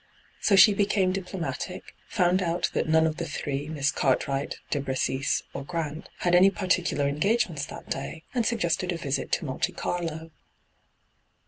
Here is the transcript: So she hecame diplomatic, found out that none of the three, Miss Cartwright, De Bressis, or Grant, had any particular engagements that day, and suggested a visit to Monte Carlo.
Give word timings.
So 0.39 0.55
she 0.55 0.73
hecame 0.73 1.13
diplomatic, 1.13 1.93
found 2.07 2.41
out 2.41 2.71
that 2.73 2.89
none 2.89 3.05
of 3.05 3.17
the 3.17 3.27
three, 3.27 3.69
Miss 3.69 3.91
Cartwright, 3.91 4.57
De 4.71 4.81
Bressis, 4.81 5.43
or 5.53 5.63
Grant, 5.63 6.09
had 6.21 6.33
any 6.33 6.49
particular 6.49 7.07
engagements 7.07 7.65
that 7.67 7.87
day, 7.87 8.23
and 8.33 8.43
suggested 8.43 8.91
a 8.91 8.97
visit 8.97 9.31
to 9.33 9.45
Monte 9.45 9.73
Carlo. 9.73 10.31